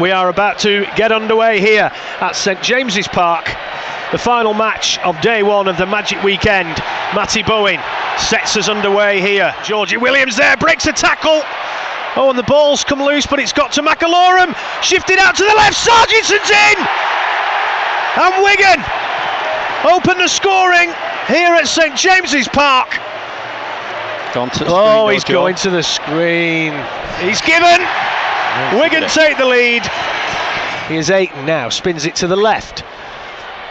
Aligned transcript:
We 0.00 0.10
are 0.10 0.28
about 0.28 0.58
to 0.60 0.84
get 0.94 1.10
underway 1.10 1.58
here 1.58 1.90
at 2.20 2.36
St 2.36 2.60
James's 2.62 3.08
Park. 3.08 3.46
The 4.12 4.18
final 4.18 4.52
match 4.52 4.98
of 4.98 5.18
day 5.22 5.42
one 5.42 5.68
of 5.68 5.78
the 5.78 5.86
Magic 5.86 6.22
Weekend. 6.22 6.68
Matty 7.14 7.42
Bowen 7.42 7.80
sets 8.18 8.58
us 8.58 8.68
underway 8.68 9.22
here. 9.22 9.54
Georgie 9.64 9.96
Williams 9.96 10.36
there 10.36 10.56
breaks 10.58 10.86
a 10.86 10.92
tackle. 10.92 11.40
Oh, 12.14 12.28
and 12.28 12.38
the 12.38 12.42
ball's 12.42 12.84
come 12.84 13.02
loose, 13.02 13.26
but 13.26 13.38
it's 13.38 13.54
got 13.54 13.72
to 13.72 13.82
McIlorum. 13.82 14.54
Shifted 14.82 15.18
out 15.18 15.34
to 15.36 15.44
the 15.44 15.54
left. 15.56 15.76
Sarginson's 15.76 16.50
in. 16.50 16.76
And 18.20 18.44
Wigan 18.44 18.84
open 19.90 20.18
the 20.18 20.28
scoring 20.28 20.92
here 21.26 21.54
at 21.54 21.66
St 21.68 21.96
James's 21.96 22.48
Park. 22.48 22.90
Gone 24.34 24.50
to 24.50 24.64
the 24.64 24.70
Oh, 24.70 25.08
he's 25.08 25.24
going 25.24 25.54
to 25.56 25.70
the 25.70 25.82
screen. 25.82 26.74
He's 27.20 27.40
given. 27.40 27.80
Wigan 28.80 29.08
take 29.08 29.38
the 29.38 29.46
lead. 29.46 29.86
He 30.88 30.96
is 30.96 31.10
eight 31.10 31.34
now. 31.44 31.68
Spins 31.68 32.06
it 32.06 32.16
to 32.16 32.26
the 32.26 32.36
left. 32.36 32.84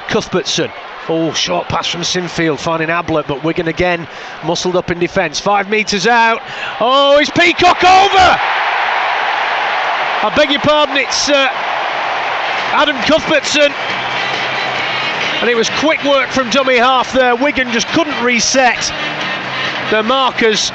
Cuthbertson. 0.09 0.71
Oh, 1.07 1.33
short 1.33 1.67
pass 1.67 1.87
from 1.87 2.01
Sinfield, 2.01 2.59
finding 2.59 2.89
Ablett, 2.89 3.27
but 3.27 3.43
Wigan 3.43 3.67
again 3.67 4.07
muscled 4.43 4.75
up 4.75 4.89
in 4.89 4.97
defence. 4.97 5.39
Five 5.39 5.69
metres 5.69 6.07
out. 6.07 6.41
Oh, 6.79 7.19
is 7.19 7.29
Peacock 7.29 7.83
over? 7.83 8.39
I 10.25 10.33
beg 10.35 10.49
your 10.49 10.61
pardon, 10.61 10.97
it's 10.97 11.29
uh, 11.29 11.49
Adam 12.73 12.95
Cuthbertson. 13.05 13.71
And 15.41 15.49
it 15.49 15.55
was 15.55 15.69
quick 15.79 16.03
work 16.03 16.29
from 16.29 16.49
dummy 16.49 16.77
half 16.77 17.13
there. 17.13 17.35
Wigan 17.35 17.71
just 17.71 17.87
couldn't 17.89 18.23
reset 18.23 18.81
their 19.91 20.01
markers. 20.01 20.71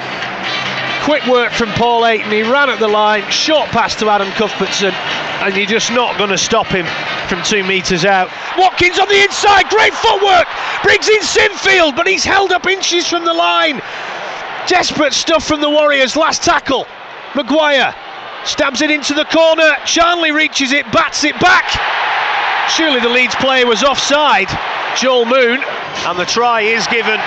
Quick 1.04 1.26
work 1.26 1.52
from 1.52 1.70
Paul 1.70 2.02
Aiton. 2.02 2.30
He 2.30 2.42
ran 2.42 2.68
at 2.68 2.78
the 2.78 2.88
line, 2.88 3.28
short 3.30 3.68
pass 3.70 3.96
to 3.96 4.08
Adam 4.10 4.30
Cuthbertson, 4.32 4.92
and 4.92 5.56
you're 5.56 5.66
just 5.66 5.90
not 5.92 6.18
going 6.18 6.28
to 6.30 6.38
stop 6.38 6.66
him 6.66 6.86
from 7.28 7.42
two 7.42 7.64
metres 7.64 8.04
out. 8.04 8.30
Watkins 8.58 8.98
on 8.98 9.08
the 9.08 9.22
inside, 9.22 9.68
great 9.70 9.94
footwork, 9.94 10.46
brings 10.82 11.08
in 11.08 11.20
Sinfield, 11.20 11.96
but 11.96 12.06
he's 12.06 12.24
held 12.24 12.52
up 12.52 12.66
inches 12.66 13.08
from 13.08 13.24
the 13.24 13.32
line. 13.32 13.80
Desperate 14.66 15.14
stuff 15.14 15.44
from 15.44 15.62
the 15.62 15.70
Warriors. 15.70 16.16
Last 16.16 16.42
tackle, 16.42 16.84
McGuire 17.32 17.94
stabs 18.44 18.82
it 18.82 18.90
into 18.90 19.14
the 19.14 19.24
corner. 19.24 19.76
Charnley 19.86 20.32
reaches 20.32 20.72
it, 20.72 20.84
bats 20.92 21.24
it 21.24 21.38
back. 21.40 21.64
Surely 22.70 23.00
the 23.00 23.08
Leeds 23.08 23.34
player 23.36 23.66
was 23.66 23.82
offside. 23.82 24.48
Joel 24.96 25.24
Moon, 25.24 25.60
and 26.06 26.18
the 26.18 26.26
try 26.26 26.60
is 26.60 26.86
given 26.88 27.18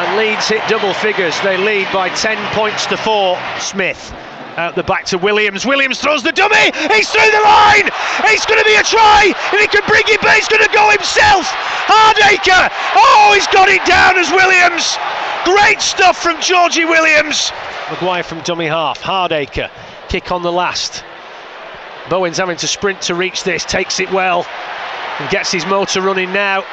and 0.00 0.16
Leeds 0.16 0.48
hit 0.48 0.66
double 0.66 0.94
figures. 0.94 1.38
They 1.42 1.58
lead 1.58 1.86
by 1.92 2.08
10 2.08 2.38
points 2.54 2.86
to 2.86 2.96
4. 2.96 3.38
Smith 3.58 4.12
out 4.56 4.74
the 4.74 4.82
back 4.82 5.04
to 5.06 5.18
Williams. 5.18 5.66
Williams 5.66 6.00
throws 6.00 6.22
the 6.22 6.32
dummy. 6.32 6.72
He's 6.92 7.10
through 7.10 7.30
the 7.30 7.44
line. 7.44 7.88
It's 8.32 8.46
going 8.46 8.58
to 8.58 8.64
be 8.64 8.74
a 8.74 8.82
try. 8.82 9.32
If 9.52 9.60
he 9.60 9.66
can 9.68 9.86
bring 9.86 10.02
it 10.06 10.20
back, 10.22 10.36
he's 10.36 10.48
going 10.48 10.64
to 10.64 10.72
go 10.72 10.90
himself. 10.90 11.46
Hardaker. 11.84 12.72
Oh, 12.96 13.32
he's 13.34 13.46
got 13.48 13.68
it 13.68 13.84
down 13.84 14.16
as 14.16 14.30
Williams. 14.30 14.96
Great 15.44 15.80
stuff 15.80 16.16
from 16.20 16.40
Georgie 16.40 16.86
Williams. 16.86 17.50
McGuire 17.88 18.24
from 18.24 18.40
dummy 18.40 18.66
half. 18.66 19.00
Hardaker. 19.00 19.70
Kick 20.08 20.32
on 20.32 20.42
the 20.42 20.52
last. 20.52 21.04
Bowen's 22.08 22.38
having 22.38 22.56
to 22.56 22.66
sprint 22.66 23.02
to 23.02 23.14
reach 23.14 23.44
this. 23.44 23.64
Takes 23.64 24.00
it 24.00 24.10
well. 24.10 24.46
And 25.18 25.28
gets 25.30 25.52
his 25.52 25.66
motor 25.66 26.00
running 26.00 26.32
now. 26.32 26.64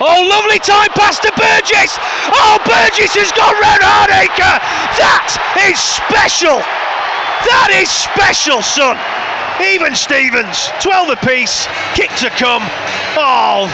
Oh, 0.00 0.20
lovely 0.28 0.58
time 0.60 0.92
pass 0.92 1.18
to 1.20 1.32
Burgess. 1.32 1.96
Oh, 2.28 2.60
Burgess 2.68 3.16
has 3.16 3.32
got 3.32 3.56
round 3.56 3.80
Hardaker. 3.80 4.56
Uh, 4.56 4.60
that 5.00 5.28
is 5.68 5.80
special. 5.80 6.60
That 7.48 7.72
is 7.72 7.88
special, 7.88 8.60
son. 8.60 9.00
Even 9.72 9.94
Stevens, 9.94 10.68
12 10.80 11.16
apiece, 11.16 11.66
kick 11.94 12.10
to 12.20 12.28
come. 12.36 12.60
Oh, 13.16 13.72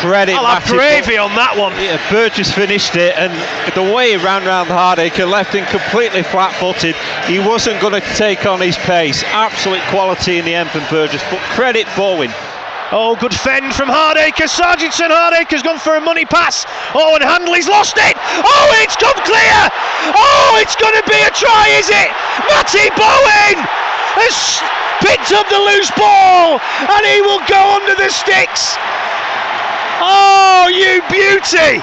Credit 0.00 0.36
I'll 0.36 0.60
have 0.60 0.68
gravy 0.68 1.16
on 1.16 1.34
that 1.34 1.56
one. 1.56 1.72
Yeah, 1.74 1.98
Burgess 2.10 2.52
finished 2.52 2.94
it, 2.94 3.16
and 3.16 3.32
the 3.74 3.82
way 3.82 4.10
he 4.10 4.16
ran 4.16 4.44
round 4.44 4.68
Hardaker 4.68 5.28
left 5.28 5.54
him 5.54 5.66
completely 5.66 6.22
flat-footed. 6.22 6.94
He 7.26 7.38
wasn't 7.40 7.80
going 7.80 7.94
to 7.94 8.06
take 8.14 8.46
on 8.46 8.60
his 8.60 8.76
pace. 8.76 9.24
Absolute 9.24 9.82
quality 9.90 10.38
in 10.38 10.44
the 10.44 10.54
end 10.54 10.70
from 10.70 10.84
Burgess, 10.90 11.22
but 11.30 11.40
credit 11.56 11.86
Bowen. 11.96 12.30
Oh, 12.92 13.16
good 13.16 13.32
fend 13.32 13.72
from 13.74 13.88
Hardaker. 13.88 14.44
Sarginson 14.44 15.08
Hardaker's 15.08 15.62
gone 15.62 15.78
for 15.78 15.96
a 15.96 16.00
money 16.00 16.24
pass. 16.24 16.66
Oh, 16.92 17.16
and 17.16 17.24
Handley's 17.24 17.68
lost 17.68 17.96
it. 17.96 18.16
Oh, 18.44 18.68
it's 18.84 18.96
come 18.96 19.16
clear. 19.24 19.60
Oh, 20.12 20.60
it's 20.60 20.76
going 20.76 20.92
to 20.92 21.04
be 21.08 21.16
a 21.16 21.32
try, 21.32 21.72
is 21.80 21.88
it? 21.88 22.10
Matty 22.44 22.92
Bowen 22.92 23.56
has 24.20 24.36
picked 25.00 25.32
up 25.32 25.48
the 25.48 25.58
loose 25.58 25.90
ball 25.96 26.60
and 26.60 27.02
he 27.08 27.24
will 27.24 27.42
go 27.48 27.62
under 27.80 27.96
the 27.96 28.12
sticks. 28.12 28.76
Oh, 30.04 30.68
you 30.68 31.00
beauty. 31.08 31.80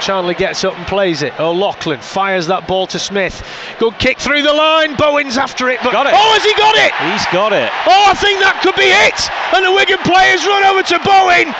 Charnley 0.00 0.34
gets 0.34 0.64
up 0.64 0.76
and 0.76 0.86
plays 0.86 1.22
it. 1.22 1.32
Oh, 1.38 1.52
Lachlan 1.52 2.00
fires 2.00 2.46
that 2.48 2.66
ball 2.66 2.86
to 2.88 2.98
Smith. 2.98 3.44
Good 3.78 3.98
kick 3.98 4.18
through 4.18 4.42
the 4.42 4.52
line. 4.52 4.96
Bowen's 4.96 5.36
after 5.36 5.68
it. 5.68 5.80
But 5.82 5.92
Got 5.92 6.06
it. 6.06 6.14
Oh, 6.14 6.32
has 6.32 6.44
he 6.44 6.54
got 6.54 6.74
it? 6.76 6.92
He's 7.12 7.26
got 7.32 7.52
it. 7.52 7.70
Oh, 7.86 8.04
I 8.08 8.14
think 8.14 8.40
that 8.40 8.60
could 8.62 8.76
be 8.76 8.88
it. 8.88 9.20
And 9.54 9.64
the 9.64 9.72
Wigan 9.72 10.00
players 10.02 10.44
run 10.46 10.64
over 10.64 10.82
to 10.82 10.98
Bowen. 11.04 11.54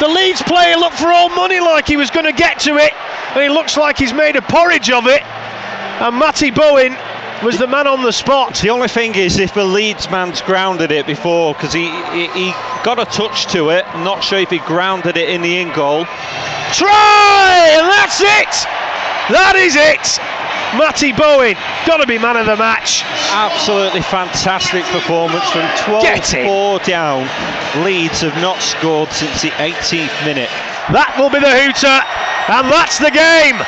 The 0.00 0.08
Leeds 0.08 0.42
player 0.42 0.76
looked 0.76 0.96
for 0.96 1.08
all 1.08 1.28
money 1.28 1.60
like 1.60 1.86
he 1.86 1.96
was 1.96 2.10
going 2.10 2.26
to 2.26 2.32
get 2.32 2.58
to 2.60 2.76
it. 2.76 2.92
And 3.34 3.42
he 3.42 3.48
looks 3.48 3.76
like 3.76 3.98
he's 3.98 4.14
made 4.14 4.36
a 4.36 4.42
porridge 4.42 4.90
of 4.90 5.06
it. 5.06 5.22
And 6.00 6.18
Matty 6.18 6.50
Bowen 6.50 6.96
was 7.42 7.58
the 7.58 7.66
man 7.66 7.86
on 7.86 8.02
the 8.02 8.12
spot. 8.12 8.58
The 8.60 8.70
only 8.70 8.88
thing 8.88 9.14
is, 9.14 9.38
if 9.38 9.54
the 9.54 9.64
Leeds 9.64 10.10
man's 10.10 10.42
grounded 10.42 10.90
it 10.90 11.06
before, 11.06 11.54
because 11.54 11.72
he, 11.72 11.88
he 12.12 12.28
he 12.28 12.52
got 12.84 12.98
a 12.98 13.04
touch 13.06 13.46
to 13.52 13.70
it. 13.70 13.84
I'm 13.94 14.04
not 14.04 14.22
sure 14.22 14.38
if 14.38 14.50
he 14.50 14.58
grounded 14.58 15.16
it 15.16 15.28
in 15.28 15.42
the 15.42 15.58
in 15.58 15.72
goal. 15.72 16.06
Try! 16.72 17.78
And 17.78 17.86
that's 17.88 18.20
it. 18.20 18.52
That 19.30 19.54
is 19.56 19.76
it. 19.76 20.20
Matty 20.78 21.10
Bowen, 21.12 21.54
got 21.86 21.98
to 21.98 22.06
be 22.06 22.18
man 22.18 22.36
of 22.36 22.46
the 22.46 22.56
match. 22.56 23.02
Absolutely 23.34 24.02
fantastic 24.02 24.84
performance 24.94 25.48
from 25.50 25.62
Get 26.02 26.22
12-4 26.22 26.84
down. 26.84 27.26
Leeds 27.84 28.20
have 28.20 28.36
not 28.40 28.62
scored 28.62 29.10
since 29.10 29.42
the 29.42 29.50
18th 29.58 30.14
minute. 30.24 30.50
That 30.94 31.14
will 31.18 31.30
be 31.30 31.40
the 31.40 31.50
hooter. 31.50 31.98
And 32.50 32.70
that's 32.70 32.98
the 32.98 33.10
game. 33.10 33.58